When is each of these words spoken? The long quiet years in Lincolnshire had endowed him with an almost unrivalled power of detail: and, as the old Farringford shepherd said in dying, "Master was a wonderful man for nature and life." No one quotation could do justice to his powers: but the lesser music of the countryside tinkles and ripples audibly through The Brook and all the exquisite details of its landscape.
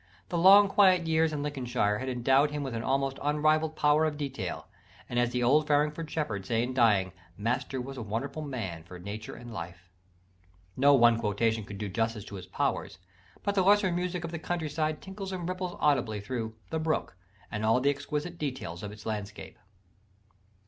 The 0.29 0.37
long 0.39 0.67
quiet 0.67 1.05
years 1.05 1.31
in 1.31 1.43
Lincolnshire 1.43 1.99
had 1.99 2.09
endowed 2.09 2.49
him 2.49 2.63
with 2.63 2.73
an 2.73 2.81
almost 2.81 3.19
unrivalled 3.21 3.75
power 3.75 4.03
of 4.05 4.17
detail: 4.17 4.65
and, 5.07 5.19
as 5.19 5.29
the 5.29 5.43
old 5.43 5.67
Farringford 5.67 6.09
shepherd 6.09 6.43
said 6.43 6.63
in 6.63 6.73
dying, 6.73 7.11
"Master 7.37 7.79
was 7.79 7.97
a 7.97 8.01
wonderful 8.01 8.41
man 8.41 8.81
for 8.81 8.97
nature 8.97 9.35
and 9.35 9.53
life." 9.53 9.91
No 10.75 10.95
one 10.95 11.19
quotation 11.19 11.63
could 11.65 11.77
do 11.77 11.87
justice 11.87 12.25
to 12.25 12.35
his 12.37 12.47
powers: 12.47 12.97
but 13.43 13.53
the 13.53 13.61
lesser 13.61 13.91
music 13.91 14.23
of 14.23 14.31
the 14.31 14.39
countryside 14.39 15.03
tinkles 15.03 15.31
and 15.31 15.47
ripples 15.47 15.77
audibly 15.79 16.19
through 16.19 16.55
The 16.71 16.79
Brook 16.79 17.15
and 17.51 17.63
all 17.63 17.79
the 17.79 17.91
exquisite 17.91 18.39
details 18.39 18.81
of 18.81 18.91
its 18.91 19.05
landscape. 19.05 19.59